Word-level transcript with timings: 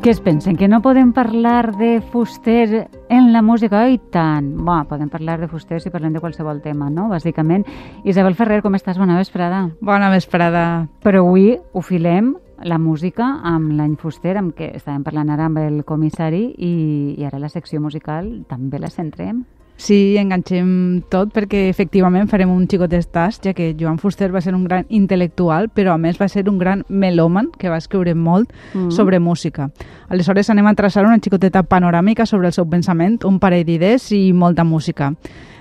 Què 0.00 0.14
es 0.14 0.20
pensen? 0.24 0.56
Que 0.56 0.64
no 0.64 0.78
podem 0.80 1.10
parlar 1.12 1.74
de 1.76 2.00
Fuster 2.00 2.86
en 3.12 3.26
la 3.34 3.42
música? 3.44 3.82
I 3.84 3.98
tant! 4.08 4.46
Bé, 4.64 4.76
podem 4.88 5.10
parlar 5.12 5.34
de 5.42 5.48
Fuster 5.50 5.76
si 5.84 5.92
parlem 5.92 6.14
de 6.16 6.22
qualsevol 6.24 6.62
tema, 6.64 6.88
no? 6.88 7.10
Bàsicament. 7.12 7.66
Isabel 8.08 8.32
Ferrer, 8.38 8.62
com 8.64 8.78
estàs? 8.78 8.96
Bona 8.96 9.18
vesprada. 9.18 9.66
Bona 9.84 10.08
vesprada. 10.08 10.64
Però 11.04 11.20
avui 11.20 11.52
ho 11.52 11.84
filem 11.84 12.32
la 12.64 12.80
música 12.80 13.28
amb 13.44 13.76
l'any 13.76 13.98
Fuster, 14.00 14.38
amb 14.40 14.56
què 14.56 14.72
estàvem 14.80 15.04
parlant 15.04 15.36
ara 15.36 15.50
amb 15.52 15.60
el 15.60 15.82
comissari 15.84 16.46
i, 16.56 16.74
i 17.20 17.28
ara 17.28 17.36
la 17.36 17.52
secció 17.52 17.84
musical 17.84 18.38
també 18.48 18.80
la 18.80 18.88
centrem. 18.88 19.44
Sí, 19.80 20.18
enganxem 20.20 21.00
tot 21.08 21.30
perquè 21.32 21.62
efectivament 21.70 22.28
farem 22.28 22.50
un 22.52 22.66
xicot 22.68 22.92
tast, 23.08 23.46
ja 23.46 23.54
que 23.56 23.70
Joan 23.80 23.96
Fuster 23.96 24.28
va 24.28 24.42
ser 24.44 24.52
un 24.52 24.66
gran 24.66 24.84
intel·lectual, 24.92 25.70
però 25.72 25.94
a 25.94 25.98
més 25.98 26.18
va 26.20 26.28
ser 26.28 26.42
un 26.50 26.58
gran 26.58 26.82
melòman 26.88 27.48
que 27.56 27.70
va 27.72 27.78
escriure 27.80 28.12
molt 28.14 28.52
mm. 28.74 28.90
sobre 28.92 29.18
música. 29.18 29.70
Aleshores 30.10 30.50
anem 30.52 30.66
a 30.68 30.74
traçar 30.76 31.06
una 31.06 31.16
xicoteta 31.16 31.62
panoràmica 31.62 32.26
sobre 32.26 32.48
el 32.48 32.52
seu 32.52 32.66
pensament, 32.68 33.22
un 33.24 33.38
parell 33.40 33.64
d'idees 33.64 34.10
i 34.12 34.34
molta 34.34 34.64
música. 34.64 35.14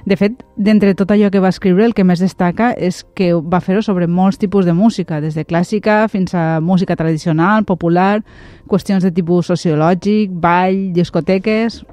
De 0.03 0.17
fet, 0.19 0.35
d'entre 0.57 0.95
tot 0.99 1.13
allò 1.15 1.29
que 1.31 1.39
va 1.39 1.53
escriure, 1.53 1.85
el 1.85 1.95
que 1.95 2.03
més 2.03 2.19
destaca 2.19 2.73
és 2.75 3.05
que 3.15 3.29
va 3.39 3.61
fer-ho 3.63 3.81
sobre 3.85 4.07
molts 4.07 4.39
tipus 4.41 4.67
de 4.67 4.73
música, 4.75 5.21
des 5.23 5.37
de 5.37 5.45
clàssica 5.47 6.09
fins 6.11 6.35
a 6.35 6.59
música 6.59 6.97
tradicional, 6.99 7.63
popular, 7.63 8.19
qüestions 8.67 8.99
de 9.05 9.13
tipus 9.15 9.47
sociològic, 9.47 10.35
ball, 10.43 10.89
discoteques, 10.91 11.85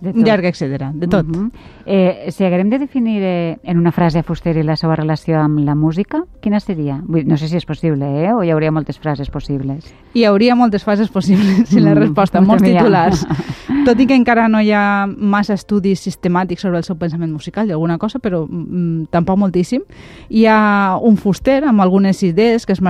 de 0.00 0.12
tot. 0.12 0.26
llarg, 0.26 0.44
etc. 0.44 0.90
De 0.94 1.06
tot. 1.06 1.26
Uh 1.26 1.32
-huh. 1.32 1.50
eh, 1.86 2.30
si 2.30 2.44
haguem 2.44 2.70
de 2.70 2.78
definir 2.78 3.22
eh, 3.22 3.58
en 3.62 3.78
una 3.78 3.92
frase 3.92 4.18
a 4.18 4.22
Fuster 4.22 4.56
i 4.56 4.62
la 4.62 4.76
seva 4.76 4.96
relació 4.96 5.40
amb 5.40 5.58
la 5.58 5.74
música, 5.74 6.24
quina 6.40 6.60
seria? 6.60 7.00
Vull, 7.04 7.26
no 7.26 7.36
sé 7.36 7.48
si 7.48 7.56
és 7.56 7.66
possible, 7.66 8.04
eh? 8.24 8.32
o 8.32 8.42
hi 8.42 8.50
hauria 8.50 8.70
moltes 8.70 8.98
frases 8.98 9.30
possibles. 9.30 9.94
Hi 10.14 10.24
hauria 10.24 10.54
moltes 10.54 10.84
frases 10.84 11.08
possibles, 11.08 11.68
si 11.68 11.80
la 11.80 11.94
mm, 11.94 11.98
resposta, 11.98 12.40
molts 12.40 12.62
titulars. 12.62 13.26
Tot 13.86 14.00
i 14.00 14.06
que 14.06 14.14
encara 14.14 14.48
no 14.48 14.60
hi 14.60 14.72
ha 14.72 15.06
massa 15.06 15.54
estudis 15.54 16.00
sistemàtics 16.00 16.60
sobre 16.60 16.78
el 16.78 16.84
seu 16.84 16.96
pensament 16.96 17.32
musical 17.32 17.68
i 17.68 17.72
alguna 17.72 17.98
cosa, 17.98 18.18
però 18.18 18.46
mm, 18.48 19.08
tampoc 19.10 19.38
moltíssim. 19.38 19.82
Hi 20.28 20.46
ha 20.46 20.98
un 21.00 21.16
Fuster 21.16 21.64
amb 21.64 21.80
algunes 21.80 22.22
idees 22.22 22.66
que 22.66 22.72
es, 22.72 22.80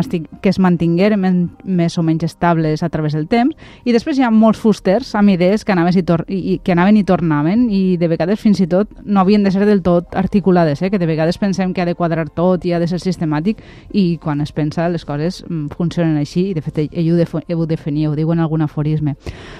que 0.43 0.49
es 0.49 0.59
mantingueren 0.59 1.51
més 1.65 1.99
o 1.99 2.03
menys 2.03 2.25
estables 2.25 2.83
a 2.83 2.89
través 2.89 3.13
del 3.13 3.29
temps, 3.29 3.57
i 3.85 3.93
després 3.93 4.19
hi 4.19 4.23
ha 4.23 4.31
molts 4.31 4.59
Fusters 4.59 5.15
amb 5.15 5.31
idees 5.31 5.65
que 5.65 5.73
anaven 5.73 5.95
i, 5.97 6.55
i 6.55 6.59
que 6.59 6.73
anaven 6.73 6.98
i 6.99 7.05
tornaven 7.05 7.69
i 7.71 7.97
de 7.97 8.09
vegades 8.11 8.41
fins 8.41 8.61
i 8.61 8.67
tot 8.71 8.91
no 9.05 9.21
havien 9.21 9.45
de 9.45 9.53
ser 9.55 9.67
del 9.67 9.83
tot 9.83 10.15
articulades, 10.19 10.83
eh? 10.83 10.91
que 10.91 10.99
de 10.99 11.07
vegades 11.07 11.39
pensem 11.39 11.73
que 11.75 11.83
ha 11.83 11.87
de 11.87 11.95
quadrar 11.95 12.29
tot 12.29 12.65
i 12.67 12.73
ha 12.73 12.81
de 12.83 12.89
ser 12.91 13.01
sistemàtic 13.03 13.63
i 13.93 14.19
quan 14.23 14.41
es 14.43 14.53
pensa 14.53 14.89
les 14.89 15.05
coses 15.07 15.43
mm, 15.47 15.69
funcionen 15.77 16.19
així 16.19 16.49
i 16.51 16.57
de 16.57 16.63
fet 16.65 16.81
ell 16.89 17.13
ho, 17.13 17.19
def 17.19 17.35
ho 17.35 17.67
definia, 17.67 18.11
ho 18.11 18.17
diu 18.17 18.33
en 18.33 18.43
algun 18.43 18.63
aforisme. 18.63 19.17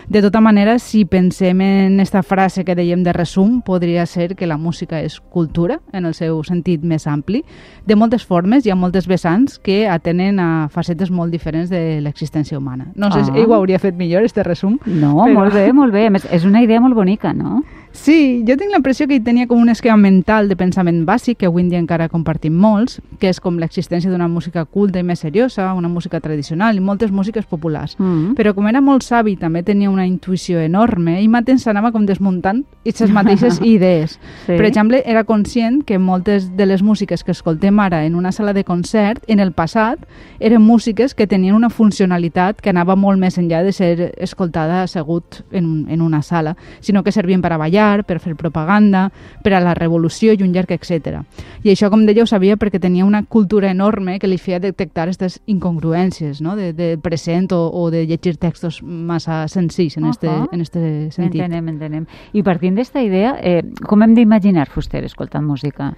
De 0.09 0.23
tota 0.25 0.41
manera, 0.41 0.79
si 0.79 1.05
pensem 1.05 1.61
en 1.65 2.01
esta 2.01 2.23
frase 2.23 2.65
que 2.65 2.77
dèiem 2.77 3.03
de 3.05 3.13
resum, 3.13 3.61
podria 3.63 4.07
ser 4.07 4.35
que 4.37 4.47
la 4.47 4.59
música 4.59 5.01
és 5.03 5.21
cultura 5.21 5.81
en 5.93 6.07
el 6.07 6.15
seu 6.15 6.43
sentit 6.45 6.83
més 6.83 7.07
ampli. 7.07 7.45
De 7.87 7.97
moltes 7.97 8.25
formes 8.27 8.67
hi 8.67 8.73
ha 8.73 8.79
moltes 8.79 9.09
vessants 9.09 9.59
que 9.63 9.87
atenen 9.89 10.41
a 10.43 10.69
facetes 10.73 11.11
molt 11.11 11.33
diferents 11.33 11.71
de 11.71 12.01
l'existència 12.03 12.59
humana. 12.59 12.91
No 12.95 13.13
sé 13.13 13.23
ah. 13.23 13.37
ell 13.37 13.49
ho 13.49 13.57
hauria 13.59 13.79
fet 13.79 13.97
millor, 13.99 14.27
este 14.27 14.43
resum. 14.47 14.79
No, 14.87 15.15
però... 15.23 15.35
molt 15.35 15.55
bé, 15.55 15.69
molt 15.73 15.95
bé. 15.95 16.09
Més, 16.11 16.27
és 16.33 16.45
una 16.49 16.63
idea 16.65 16.81
molt 16.81 16.97
bonica 16.97 17.28
no? 17.33 17.65
Sí, 17.93 18.45
jo 18.47 18.57
tinc 18.57 18.73
l'impressió 18.73 19.07
que 19.09 19.17
hi 19.19 19.23
tenia 19.25 19.47
com 19.49 19.61
un 19.61 19.71
esquema 19.73 19.97
mental 19.97 20.49
de 20.49 20.57
pensament 20.57 21.05
bàsic, 21.09 21.39
que 21.41 21.49
avui 21.49 21.63
en 21.65 21.71
dia 21.73 21.81
encara 21.81 22.09
compartim 22.09 22.55
molts, 22.55 23.01
que 23.19 23.31
és 23.33 23.41
com 23.41 23.59
l'existència 23.59 24.11
d'una 24.11 24.29
música 24.29 24.65
culta 24.65 25.01
i 25.01 25.07
més 25.07 25.25
seriosa, 25.25 25.73
una 25.75 25.89
música 25.89 26.21
tradicional 26.21 26.77
i 26.77 26.85
moltes 26.85 27.11
músiques 27.11 27.47
populars. 27.47 27.97
Mm 27.99 28.05
-hmm. 28.05 28.35
Però 28.37 28.55
com 28.55 28.69
era 28.69 28.81
molt 28.81 29.03
savi 29.03 29.37
també 29.37 29.63
tenia 29.63 29.91
una 29.91 30.07
intuïció 30.07 30.59
enorme, 30.61 31.23
i 31.23 31.29
mateix 31.29 31.63
s'anava 31.63 31.93
com 31.93 32.07
desmuntant 32.07 32.65
aquestes 32.81 33.11
mateixes 33.11 33.61
idees. 33.75 34.19
Sí. 34.47 34.57
Per 34.57 34.65
exemple, 34.65 35.03
era 35.05 35.25
conscient 35.25 35.85
que 35.85 35.99
moltes 35.99 36.57
de 36.57 36.67
les 36.67 36.83
músiques 36.83 37.25
que 37.25 37.33
escoltem 37.33 37.79
ara 37.81 38.05
en 38.05 38.15
una 38.15 38.33
sala 38.33 38.53
de 38.53 38.65
concert, 38.65 39.23
en 39.27 39.41
el 39.41 39.53
passat, 39.53 39.99
eren 40.41 40.63
músiques 40.63 41.15
que 41.15 41.27
tenien 41.27 41.55
una 41.55 41.71
funcionalitat 41.71 42.61
que 42.61 42.71
anava 42.71 42.97
molt 42.97 43.19
més 43.19 43.39
enllà 43.39 43.63
de 43.63 43.73
ser 43.73 44.15
escoltada 44.17 44.83
assegut 44.83 45.43
en, 45.51 45.87
en 45.89 46.01
una 46.01 46.23
sala, 46.23 46.57
sinó 46.81 47.03
que 47.03 47.13
servien 47.13 47.43
per 47.43 47.53
a 47.53 47.57
ballar, 47.57 47.78
per 48.07 48.19
fer 48.23 48.35
propaganda, 48.37 49.09
per 49.45 49.55
a 49.57 49.61
la 49.63 49.75
revolució 49.75 50.35
i 50.35 50.43
un 50.45 50.53
llarg, 50.53 50.73
etc. 50.75 51.23
I 51.63 51.73
això, 51.73 51.91
com 51.93 52.05
deia, 52.07 52.25
ho 52.25 52.31
sabia 52.31 52.57
perquè 52.57 52.81
tenia 52.83 53.07
una 53.07 53.23
cultura 53.25 53.71
enorme 53.71 54.19
que 54.19 54.31
li 54.31 54.39
feia 54.39 54.61
detectar 54.63 55.07
aquestes 55.07 55.41
incongruències 55.47 56.43
no? 56.45 56.57
de, 56.59 56.73
de 56.73 56.91
present 57.03 57.53
o, 57.57 57.63
o 57.73 57.89
de 57.95 58.05
llegir 58.07 58.37
textos 58.37 58.83
massa 58.83 59.47
senzills 59.49 59.97
en, 59.97 60.05
uh 60.05 60.09
-huh. 60.09 60.11
este, 60.11 60.29
en 60.53 60.61
este 60.61 61.11
sentit. 61.11 61.43
Entenem, 61.43 61.69
entenem. 61.69 62.07
I 62.33 62.43
partint 62.43 62.75
d'esta 62.75 63.03
idea, 63.03 63.37
eh, 63.41 63.63
com 63.87 64.03
hem 64.03 64.15
d'imaginar 64.15 64.69
Fuster 64.69 65.05
escoltant 65.05 65.45
música? 65.45 65.95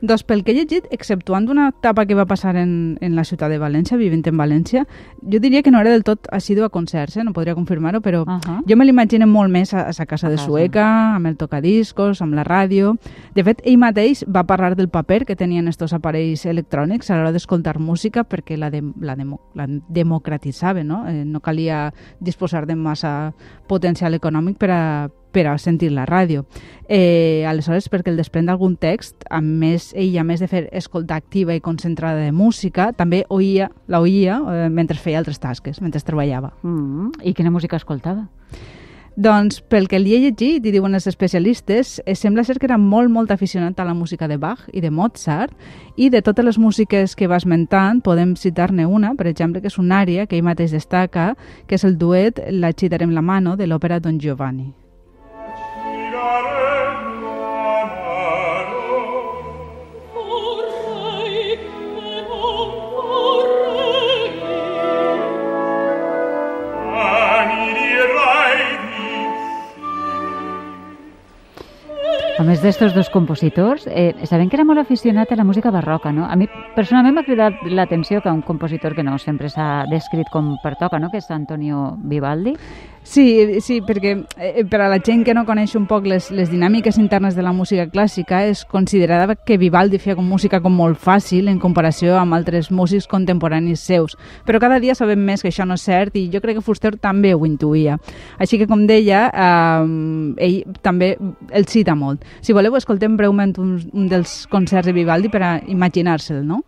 Doncs 0.00 0.24
pel 0.26 0.42
que 0.44 0.52
he 0.52 0.56
llegit, 0.56 0.86
exceptuant 0.90 1.48
una 1.50 1.68
etapa 1.70 2.06
que 2.06 2.14
va 2.14 2.26
passar 2.26 2.56
en, 2.56 2.96
en 3.00 3.16
la 3.16 3.24
ciutat 3.24 3.50
de 3.52 3.58
València, 3.58 3.96
vivint 3.96 4.24
en 4.26 4.36
València, 4.36 4.84
jo 5.22 5.40
diria 5.40 5.62
que 5.62 5.70
no 5.70 5.80
era 5.80 5.92
del 5.92 6.04
tot 6.04 6.28
assidu 6.32 6.64
a 6.64 6.70
concerts, 6.70 7.16
eh? 7.16 7.24
no 7.24 7.32
podria 7.36 7.54
confirmar-ho, 7.54 8.00
però 8.00 8.22
uh 8.22 8.38
-huh. 8.38 8.62
jo 8.68 8.76
me 8.76 8.84
l'imagino 8.84 9.26
molt 9.26 9.50
més 9.50 9.72
a, 9.74 9.88
a 9.88 9.92
sa 9.92 10.06
casa 10.06 10.26
a 10.26 10.30
de 10.30 10.36
casa. 10.36 10.46
Sueca, 10.46 11.14
amb 11.14 11.26
el 11.26 11.36
tocadiscos, 11.36 12.22
amb 12.22 12.34
la 12.34 12.44
ràdio... 12.44 12.96
De 13.34 13.44
fet, 13.44 13.60
ell 13.64 13.76
mateix 13.76 14.24
va 14.24 14.46
parlar 14.46 14.76
del 14.76 14.88
paper 14.88 15.26
que 15.26 15.36
tenien 15.36 15.68
estos 15.68 15.92
aparells 15.92 16.46
electrònics 16.46 17.10
a 17.10 17.16
l'hora 17.16 17.32
d'escoltar 17.32 17.78
música 17.78 18.24
perquè 18.24 18.56
la, 18.56 18.70
de, 18.70 18.82
la, 19.00 19.14
demo, 19.14 19.40
la 19.54 19.66
democratitzava, 19.66 20.82
no? 20.84 21.06
Eh, 21.08 21.24
no 21.24 21.40
calia 21.40 21.92
disposar 22.20 22.66
de 22.66 22.76
massa 22.76 23.34
potencial 23.66 24.14
econòmic 24.14 24.56
per 24.56 24.70
a, 24.70 25.10
per 25.36 25.50
a 25.50 25.58
sentir 25.60 25.90
la 25.92 26.06
ràdio. 26.08 26.46
Eh, 26.88 27.44
aleshores, 27.48 27.90
perquè 27.92 28.12
el 28.12 28.16
desprèn 28.16 28.48
d'algun 28.48 28.78
text, 28.80 29.26
a 29.28 29.42
més, 29.44 29.90
ell, 29.92 30.14
a 30.16 30.24
més 30.24 30.40
de 30.40 30.48
fer 30.48 30.64
escolta 30.72 31.18
activa 31.18 31.52
i 31.52 31.60
concentrada 31.60 32.24
de 32.24 32.32
música, 32.32 32.92
també 32.96 33.24
oïa, 33.28 33.68
la 33.92 34.00
oïa 34.00 34.38
eh, 34.40 34.68
mentre 34.72 34.96
feia 34.96 35.20
altres 35.20 35.42
tasques, 35.42 35.82
mentre 35.82 36.00
treballava. 36.06 36.54
Mm 36.62 36.78
-hmm. 36.78 37.12
I 37.24 37.34
quina 37.34 37.50
música 37.50 37.76
escoltava? 37.76 38.28
Doncs 39.16 39.62
pel 39.62 39.88
que 39.88 39.98
li 39.98 40.12
he 40.12 40.18
llegit, 40.20 40.66
i 40.66 40.72
diuen 40.72 40.94
els 40.94 41.06
especialistes, 41.06 42.02
eh, 42.04 42.14
sembla 42.14 42.44
ser 42.44 42.58
que 42.58 42.66
era 42.66 42.76
molt, 42.76 43.10
molt 43.10 43.30
aficionat 43.30 43.80
a 43.80 43.84
la 43.84 43.94
música 43.94 44.28
de 44.28 44.36
Bach 44.36 44.68
i 44.72 44.82
de 44.82 44.90
Mozart, 44.90 45.54
i 45.96 46.10
de 46.10 46.20
totes 46.20 46.44
les 46.44 46.58
músiques 46.58 47.16
que 47.16 47.26
va 47.26 47.36
esmentant, 47.36 48.02
podem 48.02 48.36
citar-ne 48.36 48.84
una, 48.84 49.14
per 49.14 49.26
exemple, 49.26 49.62
que 49.62 49.68
és 49.68 49.78
una 49.78 50.02
àrea 50.04 50.26
que 50.26 50.36
ell 50.36 50.44
mateix 50.44 50.70
destaca, 50.70 51.34
que 51.66 51.76
és 51.76 51.84
el 51.84 51.96
duet 51.96 52.44
La 52.50 52.72
Citarem 52.72 53.10
la 53.10 53.22
mano 53.22 53.56
de 53.56 53.66
l'òpera 53.66 54.00
Don 54.00 54.20
Giovanni. 54.20 54.85
A 72.36 72.44
més 72.44 72.60
d'estos 72.60 72.92
dos 72.92 73.08
compositors, 73.08 73.86
eh, 73.88 74.12
sabem 74.28 74.50
que 74.52 74.58
era 74.58 74.64
molt 74.68 74.82
aficionat 74.82 75.30
a 75.32 75.38
la 75.40 75.44
música 75.48 75.70
barroca, 75.72 76.10
no? 76.12 76.26
A 76.28 76.36
mi 76.36 76.44
personalment 76.74 77.14
m'ha 77.16 77.24
cridat 77.24 77.62
l'atenció 77.64 78.20
que 78.20 78.28
un 78.28 78.42
compositor 78.44 78.92
que 78.94 79.02
no 79.06 79.16
sempre 79.16 79.48
s'ha 79.48 79.86
descrit 79.88 80.28
com 80.28 80.58
pertoca, 80.60 81.00
no? 81.00 81.08
que 81.08 81.16
és 81.16 81.30
Antonio 81.30 81.96
Vivaldi, 81.96 82.52
Sí, 83.06 83.60
sí, 83.62 83.76
perquè 83.86 84.16
eh, 84.42 84.64
per 84.66 84.80
a 84.82 84.88
la 84.90 84.98
gent 84.98 85.20
que 85.24 85.32
no 85.32 85.44
coneix 85.46 85.76
un 85.78 85.84
poc 85.86 86.08
les, 86.10 86.26
les 86.34 86.50
dinàmiques 86.50 86.98
internes 86.98 87.36
de 87.38 87.44
la 87.46 87.52
música 87.54 87.84
clàssica 87.86 88.40
es 88.50 88.64
considerava 88.66 89.36
que 89.38 89.60
Vivaldi 89.62 90.00
feia 90.02 90.16
com 90.18 90.26
música 90.26 90.58
com 90.60 90.74
molt 90.74 90.98
fàcil 90.98 91.46
en 91.46 91.60
comparació 91.62 92.16
amb 92.18 92.34
altres 92.34 92.72
músics 92.74 93.06
contemporanis 93.06 93.86
seus. 93.86 94.18
Però 94.44 94.58
cada 94.58 94.80
dia 94.82 94.98
sabem 94.98 95.22
més 95.22 95.46
que 95.46 95.54
això 95.54 95.64
no 95.64 95.78
és 95.78 95.86
cert 95.86 96.18
i 96.18 96.26
jo 96.34 96.42
crec 96.42 96.58
que 96.58 96.66
Fuster 96.66 96.96
també 96.98 97.30
ho 97.32 97.46
intuïa. 97.46 97.94
Així 98.42 98.58
que, 98.58 98.66
com 98.66 98.88
deia, 98.90 99.28
eh, 99.30 100.44
ell 100.50 100.78
també 100.82 101.14
el 101.54 101.70
cita 101.70 101.94
molt. 101.94 102.26
Si 102.42 102.58
voleu, 102.58 102.74
escoltem 102.74 103.14
breument 103.16 103.54
un, 103.62 103.76
un 103.94 104.10
dels 104.10 104.42
concerts 104.50 104.90
de 104.90 104.98
Vivaldi 104.98 105.30
per 105.30 105.46
a 105.46 105.60
imaginar-se'l, 105.62 106.42
no? 106.42 106.64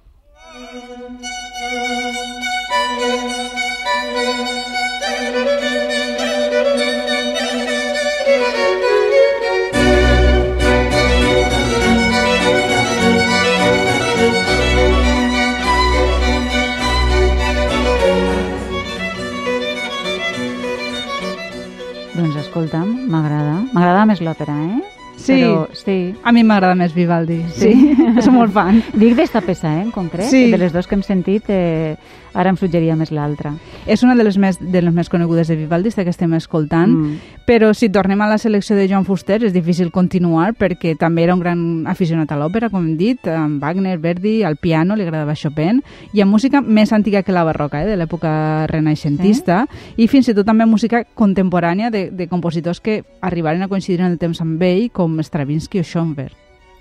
Escolta'm, 22.58 22.90
m'agrada. 23.12 23.52
M'agrada 23.72 24.06
més 24.10 24.22
l'òpera, 24.24 24.54
eh? 24.66 24.97
Sí. 25.28 25.38
però 25.42 25.66
sí. 25.76 25.98
A 26.24 26.32
mi 26.32 26.42
m'agrada 26.44 26.74
més 26.78 26.94
Vivaldi, 26.96 27.42
sí. 27.54 27.72
Sí. 27.76 28.06
Soc 28.24 28.32
molt 28.34 28.52
fan. 28.56 28.80
Dic 28.94 29.14
d'esta 29.18 29.42
peça, 29.44 29.76
eh, 29.78 29.82
en 29.86 29.92
concret. 29.94 30.26
Sí. 30.32 30.48
De 30.50 30.58
les 30.58 30.72
dues 30.74 30.88
que 30.88 30.96
hem 30.98 31.04
sentit, 31.06 31.44
eh, 31.52 31.96
ara 32.38 32.50
em 32.52 32.56
suggeria 32.60 32.94
més 32.94 33.10
l'altra. 33.10 33.54
És 33.88 34.02
una 34.04 34.14
de 34.14 34.22
les 34.24 34.36
més, 34.38 34.58
de 34.60 34.82
les 34.82 34.94
més 34.94 35.08
conegudes 35.10 35.48
de 35.48 35.56
Vivaldi, 35.58 35.90
que 35.98 36.10
estem 36.12 36.34
escoltant, 36.34 36.92
Mm. 36.92 37.16
però 37.48 37.72
si 37.74 37.88
tornem 37.88 38.20
a 38.22 38.28
la 38.28 38.36
selecció 38.38 38.76
de 38.76 38.86
Joan 38.88 39.04
Fuster 39.04 39.42
és 39.42 39.52
difícil 39.52 39.90
continuar 39.90 40.52
perquè 40.54 40.96
també 40.96 41.24
era 41.24 41.34
un 41.34 41.40
gran 41.40 41.86
aficionat 41.88 42.30
a 42.30 42.36
l'òpera, 42.36 42.68
com 42.70 42.84
hem 42.84 42.96
dit, 42.96 43.26
amb 43.26 43.60
Wagner, 43.62 43.98
Verdi, 43.98 44.42
al 44.44 44.56
piano, 44.56 44.94
li 44.94 45.02
agradava 45.02 45.34
Chopin, 45.34 45.82
i 46.12 46.20
amb 46.20 46.30
música 46.30 46.60
més 46.60 46.92
antiga 46.92 47.22
que 47.24 47.32
la 47.32 47.42
barroca, 47.44 47.82
eh, 47.82 47.86
de 47.86 47.96
l'època 47.96 48.66
renaixentista, 48.68 49.66
sí? 49.70 50.04
i 50.04 50.08
fins 50.08 50.28
i 50.28 50.34
tot 50.34 50.46
també 50.46 50.66
música 50.66 51.02
contemporània 51.14 51.90
de, 51.90 52.10
de 52.10 52.28
compositors 52.28 52.80
que 52.80 53.02
arribaren 53.20 53.62
a 53.62 53.68
coincidir 53.68 54.00
en 54.00 54.12
el 54.12 54.18
temps 54.18 54.40
amb 54.40 54.62
ell, 54.62 54.90
com 54.92 55.17
Stravinsky 55.22 55.80
o 55.80 55.84
Schoenberg. 55.84 56.32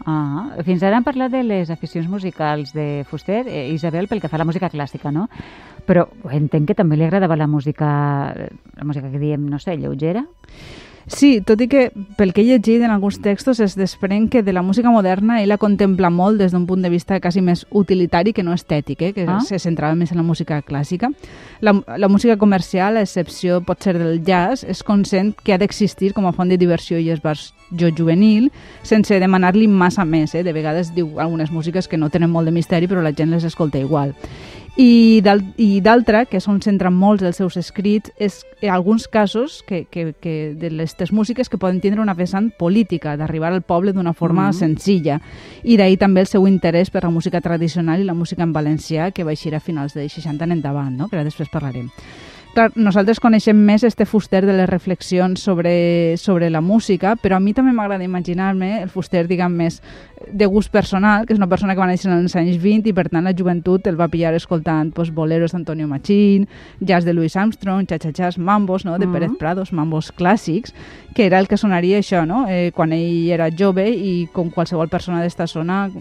Ah, 0.05 0.53
fins 0.63 0.83
ara 0.85 0.97
hem 0.99 1.03
parlat 1.03 1.31
de 1.33 1.41
les 1.43 1.69
aficions 1.73 2.07
musicals 2.07 2.71
de 2.71 3.03
Fuster, 3.09 3.47
eh, 3.47 3.69
Isabel, 3.73 4.07
pel 4.07 4.21
que 4.21 4.29
fa 4.29 4.37
a 4.37 4.43
la 4.43 4.45
música 4.45 4.69
clàssica, 4.69 5.11
no? 5.11 5.27
Però 5.87 6.07
entenc 6.31 6.67
que 6.69 6.75
també 6.75 6.95
li 6.97 7.03
agradava 7.07 7.35
la 7.35 7.47
música, 7.47 7.87
la 8.77 8.85
música 8.85 9.09
que 9.09 9.19
diem, 9.19 9.47
no 9.49 9.57
sé, 9.59 9.75
lleugera? 9.77 10.25
Sí, 11.07 11.39
tot 11.39 11.61
i 11.63 11.69
que 11.71 11.85
pel 12.17 12.33
que 12.35 12.41
he 12.43 12.45
llegit 12.45 12.81
en 12.83 12.91
alguns 12.91 13.21
textos 13.23 13.61
es 13.63 13.77
desprèn 13.79 14.27
que 14.27 14.43
de 14.43 14.51
la 14.51 14.61
música 14.61 14.91
moderna 14.91 15.37
ell 15.41 15.47
la 15.47 15.57
contempla 15.57 16.09
molt 16.11 16.37
des 16.37 16.51
d'un 16.51 16.65
punt 16.67 16.83
de 16.83 16.89
vista 16.91 17.21
quasi 17.23 17.39
més 17.41 17.65
utilitari 17.71 18.33
que 18.35 18.43
no 18.43 18.51
estètic, 18.53 19.01
eh? 19.01 19.13
que 19.13 19.23
Ah. 19.25 19.39
se 19.39 19.57
centrava 19.57 19.95
més 19.95 20.11
en 20.11 20.17
la 20.17 20.23
música 20.27 20.61
clàssica. 20.61 21.09
La, 21.61 21.73
la 21.97 22.09
música 22.09 22.35
comercial, 22.37 22.97
a 22.97 23.01
excepció 23.07 23.61
pot 23.63 23.81
ser 23.81 23.97
del 23.97 24.21
jazz, 24.21 24.65
és 24.67 24.83
conscient 24.83 25.33
que 25.43 25.53
ha 25.53 25.57
d'existir 25.57 26.11
com 26.13 26.27
a 26.27 26.33
font 26.33 26.49
de 26.49 26.57
diversió 26.57 26.99
i 26.99 27.09
esbarjo 27.09 27.53
juvenil 27.71 28.51
sense 28.83 29.19
demanar-li 29.19 29.67
massa 29.67 30.05
més. 30.05 30.33
Eh? 30.35 30.43
De 30.43 30.53
vegades 30.53 30.93
diu 30.95 31.19
algunes 31.19 31.51
músiques 31.51 31.87
que 31.87 31.97
no 31.97 32.09
tenen 32.09 32.29
molt 32.29 32.45
de 32.45 32.51
misteri 32.51 32.87
però 32.87 33.01
la 33.01 33.11
gent 33.13 33.29
les 33.31 33.43
escolta 33.43 33.77
igual. 33.79 34.15
I 34.79 35.21
d'al- 35.25 35.41
i 35.57 35.81
d'altra, 35.81 36.25
que 36.29 36.37
és 36.37 36.47
on 36.47 36.59
centren 36.61 36.93
molts 36.93 37.23
dels 37.23 37.35
seus 37.35 37.55
escrits, 37.57 38.11
és 38.19 38.43
en 38.61 38.69
alguns 38.69 39.07
casos 39.07 39.63
que, 39.65 39.85
que, 39.89 40.13
que 40.21 40.53
de 40.53 40.67
aquestes 40.67 41.11
músiques 41.11 41.49
que 41.49 41.57
poden 41.57 41.81
tindre 41.81 41.99
una 41.99 42.13
vessant 42.13 42.51
política, 42.59 43.17
d'arribar 43.17 43.51
al 43.53 43.63
poble 43.63 43.91
d'una 43.91 44.13
forma 44.13 44.49
Mhm. 44.49 44.53
senzilla. 44.53 45.19
I 45.63 45.77
d'ahir 45.77 45.97
també 45.97 46.21
el 46.21 46.27
seu 46.27 46.45
interès 46.47 46.91
per 46.91 47.03
la 47.03 47.09
música 47.09 47.41
tradicional 47.41 48.01
i 48.01 48.03
la 48.03 48.13
música 48.13 48.43
en 48.43 48.53
valencià, 48.53 49.11
que 49.11 49.23
va 49.23 49.31
eixir 49.31 49.55
a 49.55 49.59
finals 49.59 49.95
dels 49.95 50.13
60 50.13 50.43
en 50.45 50.51
endavant, 50.51 50.95
no? 50.95 51.09
que 51.09 51.15
ara 51.15 51.23
després 51.25 51.49
parlarem. 51.49 51.89
Clar, 52.57 52.71
nosaltres 52.73 53.19
coneixem 53.21 53.59
més 53.67 53.83
este 53.85 54.07
fuster 54.09 54.39
de 54.41 54.53
les 54.57 54.65
reflexions 54.65 55.43
sobre, 55.45 56.17
sobre 56.17 56.47
la 56.49 56.57
música, 56.57 57.11
però 57.21 57.37
a 57.37 57.39
mi 57.39 57.51
també 57.53 57.69
m'agrada 57.69 58.01
imaginar-me 58.01 58.79
el 58.81 58.89
fuster, 58.89 59.27
diguem, 59.29 59.53
més 59.59 59.75
de 60.33 60.47
gust 60.49 60.71
personal, 60.73 61.27
que 61.27 61.35
és 61.35 61.37
una 61.37 61.45
persona 61.51 61.75
que 61.75 61.83
va 61.83 61.89
néixer 61.91 62.09
en 62.09 62.15
els 62.17 62.33
anys 62.33 62.57
20 62.57 62.89
i 62.89 62.95
per 62.97 63.11
tant 63.13 63.29
la 63.29 63.35
joventut 63.37 63.85
el 63.85 63.99
va 63.99 64.09
pillar 64.09 64.33
escoltant 64.33 64.89
pues, 64.89 65.13
boleros 65.13 65.53
d'Antonio 65.53 65.85
Machín, 65.85 66.47
jazz 66.81 67.05
de 67.05 67.13
Louis 67.13 67.37
Armstrong, 67.37 67.85
cha-cha-chas, 67.85 68.39
mambos 68.39 68.89
no? 68.89 68.97
de 68.97 69.05
Mhm. 69.05 69.13
Pérez 69.13 69.37
Prados, 69.37 69.71
mambos 69.71 70.11
clàssics, 70.17 70.73
que 71.13 71.27
era 71.27 71.37
el 71.37 71.47
que 71.47 71.57
sonaria 71.57 71.99
això, 71.99 72.25
no? 72.25 72.47
eh, 72.49 72.71
quan 72.73 72.91
ell 72.91 73.29
era 73.29 73.51
jove 73.53 73.85
i 73.87 74.29
com 74.33 74.49
qualsevol 74.49 74.89
persona 74.89 75.21
d'esta 75.21 75.45
zona, 75.45 75.91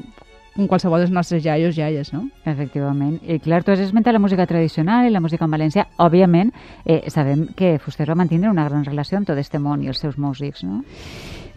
com 0.57 0.67
qualsevol 0.67 1.03
dels 1.05 1.13
nostres 1.13 1.45
iaios 1.45 1.77
i 1.77 1.85
iaies, 1.85 2.13
no? 2.17 2.25
Efectivament. 2.49 3.21
I 3.23 3.39
clar, 3.45 3.63
tu 3.63 3.75
has 3.75 3.83
esmentat 3.85 4.17
la 4.17 4.23
música 4.23 4.49
tradicional 4.49 5.07
i 5.07 5.13
la 5.13 5.21
música 5.21 5.45
en 5.45 5.53
valencià. 5.53 5.87
Òbviament, 6.03 6.53
eh, 6.85 7.03
sabem 7.13 7.47
que 7.57 7.77
Fuster 7.79 8.09
va 8.09 8.17
mantenir 8.19 8.49
una 8.49 8.65
gran 8.65 8.85
relació 8.85 9.19
amb 9.19 9.29
tot 9.29 9.39
este 9.39 9.61
món 9.61 9.85
i 9.85 9.93
els 9.93 10.01
seus 10.01 10.17
músics, 10.19 10.65
no? 10.65 10.83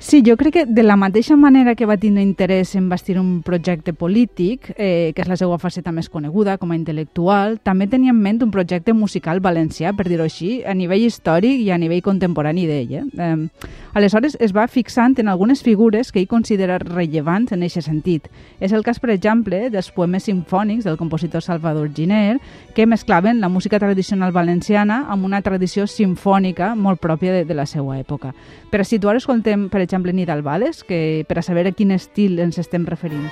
Sí, 0.02 0.24
jo 0.26 0.38
crec 0.38 0.54
que 0.54 0.66
de 0.66 0.82
la 0.82 0.96
mateixa 0.96 1.36
manera 1.36 1.74
que 1.76 1.86
va 1.86 1.98
tindre 2.00 2.24
interès 2.24 2.72
en 2.80 2.86
bastir 2.88 3.18
un 3.20 3.42
projecte 3.44 3.92
polític, 3.92 4.70
eh, 4.78 5.12
que 5.12 5.22
és 5.22 5.28
la 5.28 5.36
seva 5.36 5.58
faceta 5.60 5.92
més 5.92 6.08
coneguda 6.08 6.56
com 6.58 6.72
a 6.72 6.78
intel·lectual, 6.78 7.58
també 7.68 7.90
tenia 7.92 8.14
en 8.16 8.22
ment 8.24 8.40
un 8.46 8.50
projecte 8.50 8.94
musical 8.96 9.42
valencià, 9.44 9.92
per 9.92 10.08
dir-ho 10.08 10.24
així, 10.24 10.62
a 10.64 10.72
nivell 10.74 11.04
històric 11.04 11.60
i 11.66 11.68
a 11.76 11.78
nivell 11.78 12.00
contemporani 12.02 12.64
d'ell. 12.66 12.94
Eh? 12.96 13.04
Eh, 13.20 13.68
aleshores 13.92 14.38
es 14.40 14.56
va 14.56 14.70
fixant 14.72 15.20
en 15.20 15.28
algunes 15.28 15.62
figures 15.68 16.14
que 16.14 16.24
ell 16.24 16.32
considera 16.32 16.80
rellevants 16.80 17.52
en 17.52 17.68
aquest 17.68 17.90
sentit. 17.92 18.32
És 18.62 18.72
el 18.72 18.88
cas, 18.88 19.04
per 19.04 19.12
exemple, 19.12 19.66
dels 19.70 19.92
poemes 19.92 20.24
sinfònics 20.32 20.88
del 20.88 20.96
compositor 20.96 21.44
Salvador 21.44 21.92
Giner, 21.92 22.40
que 22.74 22.88
mesclaven 22.88 23.42
la 23.42 23.52
música 23.52 23.84
tradicional 23.84 24.32
valenciana 24.32 25.04
amb 25.10 25.28
una 25.28 25.42
tradició 25.42 25.88
sinfònica 25.92 26.72
molt 26.76 27.04
pròpia 27.04 27.36
de, 27.36 27.44
de 27.44 27.54
la 27.54 27.68
seva 27.68 28.00
època. 28.00 28.32
Per 28.72 28.86
situar, 28.86 29.18
escoltem, 29.20 29.68
per 29.68 29.89
exemple, 29.90 30.14
Nidal 30.14 30.44
Vales, 30.44 30.84
que, 30.84 31.26
per 31.28 31.40
a 31.40 31.42
saber 31.42 31.66
a 31.66 31.74
quin 31.74 31.90
estil 31.90 32.38
ens 32.38 32.60
estem 32.62 32.86
referint. 32.86 33.26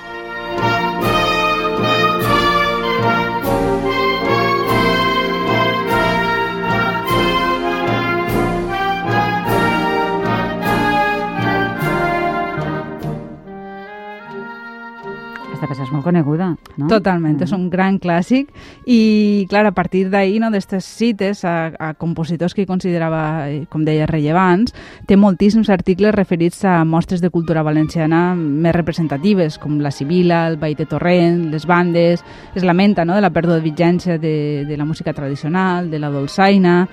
Aquesta 15.46 15.70
peça 15.70 15.86
és 15.86 15.94
molt 15.94 16.02
coneguda, 16.10 16.56
no? 16.78 16.86
Totalment, 16.88 17.40
és 17.42 17.52
Mm. 17.52 17.56
un 17.56 17.70
gran 17.70 17.98
clàssic 17.98 18.48
i, 18.86 19.46
clar, 19.50 19.66
a 19.66 19.72
partir 19.72 20.08
d'ahir, 20.10 20.40
no, 20.40 20.50
d'aquestes 20.50 20.84
cites 20.84 21.44
a, 21.44 21.72
a 21.78 21.94
compositors 21.94 22.54
que 22.54 22.66
considerava, 22.66 23.50
eh, 23.50 23.66
com 23.68 23.84
deia, 23.84 24.06
rellevants, 24.06 24.72
té 25.06 25.16
moltíssims 25.16 25.68
articles 25.70 26.14
referits 26.14 26.64
a 26.64 26.84
mostres 26.84 27.20
de 27.20 27.30
cultura 27.30 27.62
valenciana 27.62 28.34
més 28.34 28.74
representatives, 28.74 29.58
com 29.58 29.80
la 29.80 29.90
Sibila, 29.90 30.46
el 30.48 30.56
Ball 30.56 30.76
de 30.78 30.86
Torrent, 30.86 31.50
les 31.50 31.66
bandes, 31.66 32.24
es 32.54 32.64
lamenta 32.64 33.04
no, 33.04 33.14
de 33.14 33.20
la 33.20 33.30
pèrdua 33.30 33.56
de 33.56 33.66
vigència 33.66 34.18
de, 34.18 34.64
de 34.64 34.76
la 34.76 34.84
música 34.84 35.12
tradicional, 35.12 35.90
de 35.90 35.98
la 35.98 36.10
dolçaina, 36.10 36.88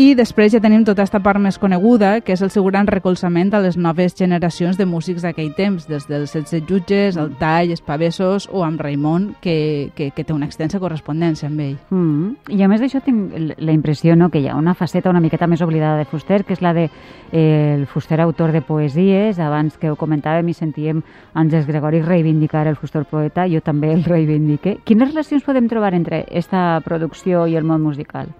i 0.00 0.14
després 0.16 0.54
ja 0.54 0.60
tenim 0.64 0.86
tota 0.88 1.02
aquesta 1.02 1.18
part 1.20 1.36
més 1.42 1.58
coneguda, 1.60 2.22
que 2.24 2.32
és 2.32 2.40
el 2.40 2.48
seu 2.54 2.64
gran 2.64 2.86
recolzament 2.88 3.50
a 3.52 3.60
les 3.60 3.76
noves 3.76 4.14
generacions 4.16 4.78
de 4.80 4.86
músics 4.88 5.20
d'aquell 5.20 5.50
temps, 5.52 5.84
des 5.84 6.06
dels 6.08 6.32
16 6.32 6.64
jutges, 6.68 7.18
el 7.20 7.34
Tall, 7.36 7.74
Espavessos 7.74 8.46
o 8.48 8.62
amb 8.64 8.80
Raimon, 8.80 9.34
que, 9.44 9.90
que, 9.94 10.10
que 10.16 10.24
té 10.24 10.32
una 10.32 10.48
extensa 10.48 10.80
correspondència 10.80 11.50
amb 11.50 11.60
ell. 11.60 11.74
Mm. 11.90 12.54
I 12.56 12.64
a 12.64 12.70
més 12.72 12.80
d'això 12.80 13.02
tinc 13.04 13.36
la 13.58 13.74
impressió 13.76 14.16
no, 14.16 14.30
que 14.32 14.40
hi 14.40 14.48
ha 14.48 14.56
una 14.56 14.72
faceta 14.78 15.12
una 15.12 15.20
miqueta 15.20 15.46
més 15.50 15.60
oblidada 15.60 16.00
de 16.00 16.08
Fuster, 16.08 16.40
que 16.48 16.56
és 16.56 16.62
la 16.64 16.72
de 16.72 16.86
eh, 16.88 17.74
el 17.76 17.84
Fuster 17.86 18.22
autor 18.24 18.52
de 18.56 18.62
poesies. 18.64 19.42
Abans 19.44 19.76
que 19.76 19.90
ho 19.92 19.98
comentàvem 20.00 20.48
i 20.48 20.56
sentíem 20.56 21.02
Àngels 21.34 21.68
Gregori 21.68 22.00
reivindicar 22.00 22.64
el 22.66 22.80
Fuster 22.80 23.04
poeta, 23.04 23.44
jo 23.44 23.60
també 23.60 23.92
el 23.92 24.06
reivindique. 24.08 24.78
Quines 24.88 25.12
relacions 25.12 25.44
podem 25.44 25.68
trobar 25.68 25.92
entre 25.92 26.24
esta 26.30 26.80
producció 26.86 27.44
i 27.46 27.60
el 27.60 27.68
món 27.68 27.84
musical? 27.84 28.32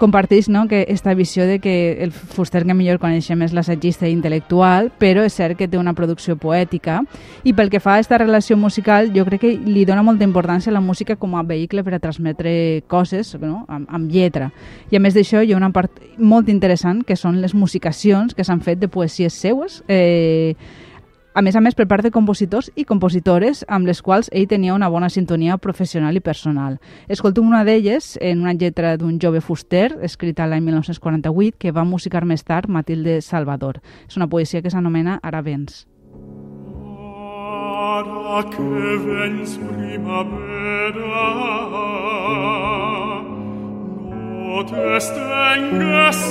Comparteix 0.00 0.48
no, 0.48 0.64
que 0.66 0.86
esta 0.88 1.14
visió 1.14 1.46
de 1.46 1.58
que 1.60 2.02
el 2.02 2.10
Fuster 2.10 2.64
que 2.64 2.74
millor 2.74 2.98
coneixem 3.02 3.44
és 3.44 3.54
l'assagista 3.54 4.08
intel·lectual, 4.08 4.90
però 4.98 5.22
és 5.28 5.36
cert 5.36 5.58
que 5.58 5.68
té 5.68 5.78
una 5.78 5.94
producció 5.94 6.36
poètica 6.40 7.00
i 7.44 7.52
pel 7.54 7.70
que 7.70 7.82
fa 7.82 7.94
a 7.94 8.00
aquesta 8.00 8.18
relació 8.18 8.56
musical 8.56 9.12
jo 9.14 9.26
crec 9.28 9.44
que 9.44 9.52
li 9.60 9.84
dona 9.84 10.04
molta 10.06 10.24
importància 10.24 10.72
a 10.72 10.76
la 10.76 10.82
música 10.84 11.16
com 11.20 11.36
a 11.36 11.44
vehicle 11.46 11.84
per 11.84 11.94
a 11.94 12.02
transmetre 12.02 12.82
coses 12.88 13.34
no? 13.40 13.64
amb, 13.68 13.88
amb 13.88 14.10
lletra. 14.10 14.50
I 14.90 14.96
a 14.96 15.00
més 15.04 15.14
d'això 15.14 15.44
hi 15.44 15.52
ha 15.52 15.60
una 15.60 15.72
part 15.74 16.00
molt 16.18 16.48
interessant 16.48 17.04
que 17.04 17.16
són 17.16 17.40
les 17.40 17.54
musicacions 17.54 18.34
que 18.34 18.44
s'han 18.44 18.64
fet 18.64 18.80
de 18.80 18.88
poesies 18.88 19.36
seues 19.36 19.82
eh, 19.88 20.56
a 21.32 21.42
més 21.42 21.56
a 21.56 21.60
més 21.62 21.76
per 21.78 21.86
part 21.86 22.02
de 22.02 22.10
compositors 22.10 22.70
i 22.74 22.84
compositores 22.84 23.62
amb 23.68 23.86
les 23.86 24.02
quals 24.02 24.30
ell 24.34 24.48
tenia 24.50 24.74
una 24.74 24.88
bona 24.90 25.10
sintonia 25.10 25.58
professional 25.58 26.16
i 26.16 26.22
personal. 26.24 26.78
Escoltem 27.08 27.46
una 27.46 27.62
d'elles 27.64 28.16
en 28.20 28.42
una 28.42 28.54
lletra 28.54 28.96
d'un 28.98 29.18
jove 29.22 29.40
fuster, 29.40 29.92
escrita 30.02 30.48
l'any 30.50 30.64
1948, 30.66 31.56
que 31.58 31.72
va 31.72 31.84
musicar 31.84 32.24
més 32.24 32.44
tard 32.44 32.68
Matilde 32.68 33.20
Salvador. 33.22 33.80
És 34.08 34.18
una 34.18 34.28
poesia 34.28 34.62
que 34.62 34.70
s'anomena 34.70 35.20
Aravens. 35.22 35.86
Ara 37.80 38.44
que 38.50 38.96
vens 39.06 39.56
primavera, 39.70 41.26
no 44.50 44.64
t'estengues 44.66 46.24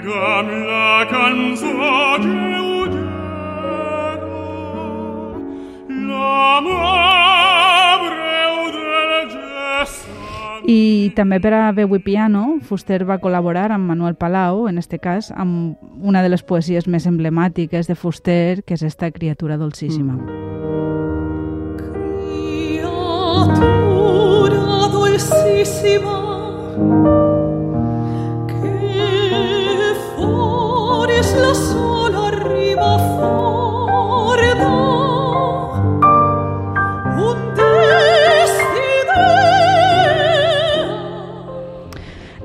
Nega'm 0.00 0.48
la 0.64 1.04
cançó 1.10 1.66
lleugera, 2.22 3.02
l'amor 6.08 8.00
breu 8.06 8.56
del. 8.72 9.28
I 10.64 11.12
també 11.16 11.36
per 11.44 11.52
a 11.52 11.72
veu 11.76 11.92
i 11.98 12.00
piano, 12.00 12.64
Fuster 12.64 13.04
va 13.04 13.20
col·laborar 13.20 13.68
amb 13.76 13.84
Manuel 13.92 14.16
Palau, 14.16 14.68
en 14.72 14.78
este 14.78 14.98
cas, 14.98 15.28
amb 15.36 15.76
una 16.00 16.22
de 16.24 16.30
les 16.32 16.42
poesies 16.42 16.88
més 16.88 17.04
emblemàtiques 17.04 17.86
de 17.86 17.94
Fuster, 17.94 18.62
que 18.64 18.74
és 18.80 18.82
esta 18.82 19.10
criatura 19.10 19.60
dolcíssima. 19.60 20.16
Criatura 22.72 23.28
dulcísima 24.96 26.20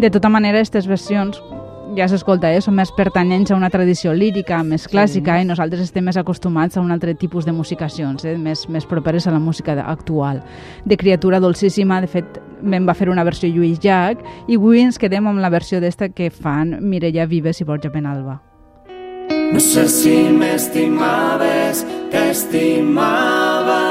De 0.06 0.12
tota 0.12 0.30
manera, 0.30 0.60
aquestes 0.60 0.86
versions 0.86 1.40
ja 1.98 2.06
s'escolta, 2.06 2.52
eh? 2.54 2.60
són 2.62 2.76
més 2.78 2.92
pertanyents 2.94 3.50
a 3.50 3.56
una 3.58 3.72
tradició 3.74 4.12
lírica, 4.14 4.60
més 4.62 4.86
clàssica, 4.92 5.40
sí. 5.40 5.46
i 5.46 5.50
nosaltres 5.50 5.82
estem 5.82 6.06
més 6.06 6.20
acostumats 6.22 6.78
a 6.78 6.84
un 6.84 6.94
altre 6.94 7.16
tipus 7.18 7.48
de 7.48 7.54
musicacions, 7.56 8.22
eh? 8.22 8.36
més, 8.38 8.68
més 8.70 8.86
properes 8.86 9.26
a 9.26 9.34
la 9.34 9.42
música 9.42 9.74
actual. 9.82 10.44
De 10.86 10.98
Criatura 11.02 11.40
Dolcíssima, 11.42 12.02
de 12.06 12.12
fet, 12.12 12.42
me'n 12.62 12.86
va 12.86 12.94
fer 12.94 13.10
una 13.10 13.26
versió 13.26 13.50
Lluís 13.50 13.82
Llach, 13.82 14.22
i 14.46 14.60
avui 14.60 14.86
ens 14.86 15.02
quedem 15.02 15.26
amb 15.26 15.42
la 15.42 15.50
versió 15.50 15.82
d'esta 15.82 16.14
que 16.14 16.30
fan 16.30 16.78
Mireia 16.86 17.26
Vives 17.26 17.64
i 17.64 17.66
Borja 17.66 17.90
Penalba. 17.90 18.44
No 19.54 19.60
sé 19.60 19.88
si 19.88 20.16
m'estimaves, 20.40 21.84
t'estimava. 22.12 23.82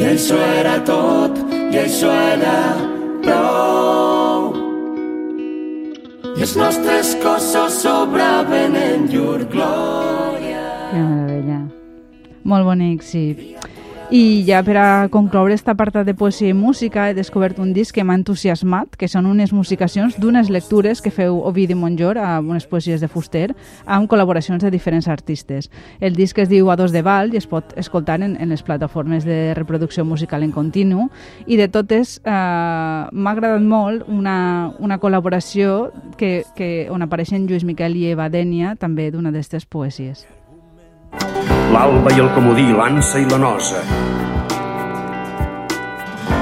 I 0.00 0.06
això 0.14 0.38
era 0.60 0.78
tot, 0.88 1.36
i 1.52 1.76
això 1.84 2.10
era 2.32 2.56
prou. 3.24 4.50
I 6.36 6.46
els 6.46 6.54
nostres 6.56 7.12
cossos 7.20 7.82
sobraven 7.82 8.78
en 8.80 9.08
llur 9.12 9.44
glòria. 9.52 10.64
Que 10.90 11.02
meravella. 11.04 11.60
Molt 12.48 12.64
bonic, 12.64 13.04
sí. 13.04 13.26
I 14.12 14.42
ja 14.42 14.58
per 14.66 14.74
a 14.74 15.08
concloure 15.08 15.54
esta 15.54 15.70
apartat 15.70 16.02
de 16.02 16.16
poesia 16.18 16.50
i 16.50 16.54
música 16.54 17.04
he 17.06 17.14
descobert 17.14 17.60
un 17.62 17.68
disc 17.70 17.94
que 17.94 18.02
m'ha 18.02 18.16
entusiasmat, 18.18 18.96
que 18.98 19.06
són 19.06 19.28
unes 19.30 19.52
musicacions 19.54 20.16
d'unes 20.18 20.50
lectures 20.50 20.98
que 20.98 21.12
feu 21.14 21.36
Ovidi 21.46 21.76
Montjor 21.78 22.18
a 22.18 22.40
unes 22.42 22.66
poesies 22.66 22.98
de 23.00 23.06
Fuster 23.06 23.52
amb 23.86 24.10
col·laboracions 24.10 24.66
de 24.66 24.72
diferents 24.74 25.06
artistes. 25.06 25.70
El 26.00 26.18
disc 26.18 26.42
es 26.42 26.50
diu 26.50 26.72
A 26.74 26.76
dos 26.76 26.90
de 26.90 27.04
Val 27.06 27.30
i 27.30 27.38
es 27.38 27.46
pot 27.46 27.70
escoltar 27.78 28.18
en, 28.18 28.34
en 28.34 28.50
les 28.50 28.66
plataformes 28.66 29.22
de 29.22 29.54
reproducció 29.54 30.04
musical 30.04 30.42
en 30.42 30.50
continu 30.50 31.06
i 31.46 31.54
de 31.54 31.70
totes 31.70 32.18
eh, 32.24 32.34
m'ha 32.34 33.30
agradat 33.30 33.62
molt 33.62 34.10
una, 34.10 34.74
una 34.80 34.98
col·laboració 34.98 35.92
que, 36.18 36.42
que, 36.58 36.88
on 36.90 37.06
apareixen 37.06 37.46
Lluís 37.46 37.62
Miquel 37.62 37.94
i 37.94 38.08
Eva 38.10 38.26
Dènia 38.26 38.74
també 38.74 39.12
d'una 39.14 39.30
d'aquestes 39.30 39.70
poesies. 39.70 40.26
L'alba 41.70 42.10
i 42.10 42.18
el 42.18 42.28
comodí, 42.34 42.64
l'ansa 42.74 43.20
i 43.22 43.28
la 43.30 43.38
nosa. 43.38 43.84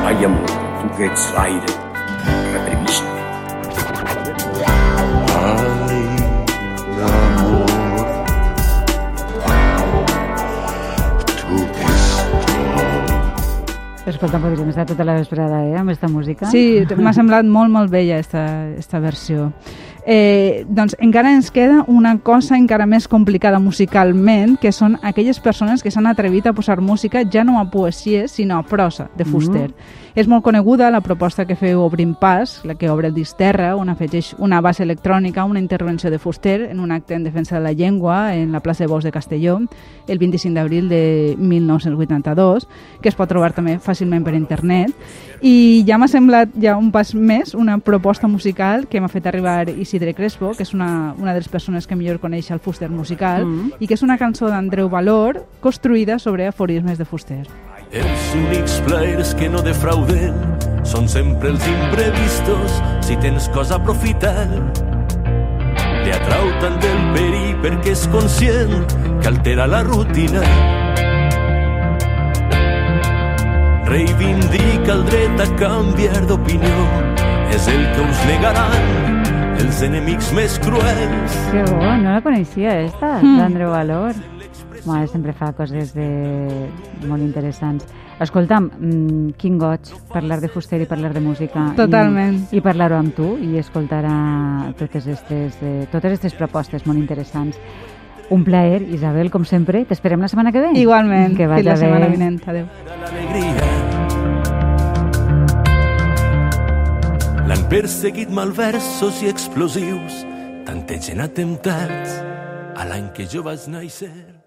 Ai, 0.08 0.24
amor, 0.24 0.54
tu 0.80 0.88
que 0.96 1.04
ets 1.10 1.26
l'aire, 1.36 1.77
Escolta, 14.08 14.38
podríem 14.40 14.70
estar 14.70 14.86
tota 14.88 15.04
la 15.04 15.18
vesprada, 15.18 15.60
eh, 15.66 15.76
amb 15.76 15.90
aquesta 15.90 16.08
música. 16.08 16.48
Sí, 16.48 16.80
m'ha 16.96 17.12
semblat 17.12 17.44
molt, 17.44 17.68
molt 17.70 17.90
bella 17.92 18.16
esta, 18.16 18.70
esta 18.78 19.00
versió. 19.04 19.50
Eh, 20.08 20.64
doncs 20.64 20.96
encara 21.04 21.34
ens 21.36 21.50
queda 21.52 21.82
una 21.86 22.14
cosa 22.24 22.56
encara 22.56 22.86
més 22.88 23.04
complicada 23.12 23.58
musicalment, 23.60 24.56
que 24.56 24.72
són 24.72 24.96
aquelles 25.04 25.36
persones 25.44 25.84
que 25.84 25.92
s'han 25.92 26.08
atrevit 26.08 26.48
a 26.48 26.54
posar 26.56 26.80
música 26.80 27.26
ja 27.28 27.44
no 27.44 27.58
a 27.60 27.66
poesies, 27.68 28.32
sinó 28.32 28.56
a 28.56 28.64
prosa, 28.64 29.10
de 29.14 29.26
Fuster. 29.28 29.68
Mm. 29.68 30.07
És 30.18 30.26
molt 30.26 30.42
coneguda 30.42 30.88
la 30.90 30.98
proposta 30.98 31.44
que 31.46 31.54
feu 31.54 31.78
Obrim 31.84 32.16
Pas, 32.18 32.56
la 32.66 32.74
que 32.74 32.88
obre 32.90 33.06
el 33.06 33.14
disc 33.14 33.36
Terra, 33.38 33.68
on 33.78 33.86
afegeix 33.92 34.32
una 34.42 34.58
base 34.60 34.82
electrònica, 34.82 35.44
una 35.46 35.60
intervenció 35.62 36.10
de 36.10 36.18
Fuster 36.18 36.72
en 36.72 36.80
un 36.80 36.90
acte 36.90 37.14
en 37.14 37.22
defensa 37.22 37.54
de 37.54 37.62
la 37.62 37.70
llengua 37.70 38.34
en 38.34 38.50
la 38.50 38.58
plaça 38.58 38.82
de 38.82 38.88
Bous 38.90 39.04
de 39.04 39.12
Castelló, 39.12 39.60
el 40.08 40.18
25 40.18 40.56
d'abril 40.56 40.88
de 40.88 41.36
1982, 41.38 42.66
que 43.00 43.12
es 43.12 43.14
pot 43.14 43.30
trobar 43.30 43.52
també 43.54 43.78
fàcilment 43.78 44.26
per 44.26 44.34
internet. 44.34 44.90
I 45.38 45.84
ja 45.86 46.00
m'ha 46.02 46.10
semblat 46.10 46.50
ja 46.58 46.74
un 46.74 46.90
pas 46.90 47.14
més 47.14 47.54
una 47.54 47.78
proposta 47.78 48.26
musical 48.26 48.88
que 48.90 48.98
m'ha 48.98 49.12
fet 49.14 49.30
arribar 49.30 49.68
Isidre 49.70 50.18
Crespo, 50.18 50.50
que 50.58 50.66
és 50.66 50.74
una, 50.74 51.14
una 51.14 51.30
de 51.30 51.44
les 51.44 51.48
persones 51.48 51.86
que 51.86 51.94
millor 51.94 52.18
coneix 52.18 52.50
el 52.50 52.58
Fuster 52.58 52.90
musical, 52.90 53.46
Mm. 53.46 53.72
i 53.78 53.86
que 53.86 53.94
és 53.94 54.02
una 54.02 54.18
cançó 54.18 54.50
d'Andreu 54.50 54.88
Valor 54.90 55.44
construïda 55.60 56.18
sobre 56.18 56.48
aforismes 56.48 56.98
de 56.98 57.04
Fuster. 57.04 57.67
Els 57.92 58.24
únics 58.36 58.74
plaers 58.84 59.30
que 59.38 59.48
no 59.48 59.62
defrauden 59.64 60.34
són 60.86 61.08
sempre 61.08 61.50
els 61.54 61.64
imprevistos. 61.68 62.76
Si 63.06 63.16
tens 63.22 63.48
cosa 63.54 63.76
a 63.76 63.80
aprofitar, 63.80 64.46
li 66.04 66.12
atrau 66.12 66.50
tant 66.62 66.76
del 66.84 67.00
perill 67.16 67.54
perquè 67.64 67.94
és 67.96 68.04
conscient 68.12 68.74
que 69.22 69.30
altera 69.32 69.66
la 69.66 69.82
rutina. 69.86 70.44
Reivindica 73.88 74.92
el 74.98 75.04
dret 75.08 75.40
a 75.40 75.48
canviar 75.56 76.20
d'opinió. 76.28 76.80
És 77.56 77.64
el 77.72 77.86
que 77.94 78.02
us 78.04 78.18
negaran 78.28 79.56
els 79.58 79.80
enemics 79.82 80.28
més 80.36 80.58
cruels. 80.62 81.38
Que 81.50 81.64
bo, 81.72 81.80
no 81.80 82.12
la 82.12 82.20
coneixia 82.22 82.80
esta, 82.84 83.18
Mm. 83.22 83.38
d'Andreu 83.38 83.70
Valor. 83.70 84.12
Mare, 84.86 85.06
sempre 85.08 85.32
fa 85.32 85.52
coses 85.52 85.94
de... 85.94 86.68
molt 87.08 87.22
interessants. 87.22 87.86
Escolta'm, 88.20 88.70
mm, 88.78 89.34
quin 89.38 89.58
goig 89.58 89.92
parlar 90.10 90.40
de 90.42 90.48
fuster 90.50 90.80
i 90.82 90.86
parlar 90.90 91.12
de 91.14 91.20
música. 91.22 91.68
Totalment. 91.78 92.48
I, 92.50 92.58
i 92.58 92.60
parlar-ho 92.64 92.98
amb 92.98 93.14
tu 93.14 93.36
i 93.38 93.58
escoltar 93.58 94.02
a 94.06 94.72
totes 94.78 95.06
aquestes, 95.06 95.58
eh, 95.62 95.86
totes 95.92 96.10
aquestes 96.12 96.34
propostes 96.34 96.86
molt 96.86 96.98
interessants. 96.98 97.58
Un 98.30 98.42
plaer, 98.44 98.82
Isabel, 98.92 99.30
com 99.30 99.44
sempre. 99.48 99.84
T'esperem 99.88 100.20
la 100.20 100.28
setmana 100.28 100.52
que 100.52 100.60
ve. 100.60 100.72
Igualment, 100.76 101.36
Que 101.36 101.46
vagi 101.46 101.62
la 101.64 101.76
setmana 101.76 102.06
bé. 102.06 102.12
vinent. 102.12 102.42
Adéu. 102.46 102.66
L'han 107.48 107.62
perseguit 107.70 108.28
malversos 108.28 109.22
i 109.24 109.30
explosius, 109.30 110.24
tantegen 110.68 111.22
atemptats 111.24 112.18
a 112.76 112.84
l'any 112.84 113.08
que 113.16 113.24
jo 113.24 113.42
vaig 113.46 113.64
néixer. 113.72 114.37